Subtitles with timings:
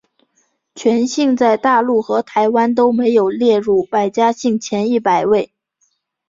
[0.73, 5.53] 全姓在大陆和台湾都没有列入百家姓前一百位。